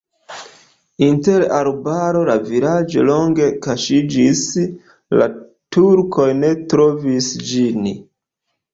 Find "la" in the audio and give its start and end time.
2.31-2.37, 5.21-5.31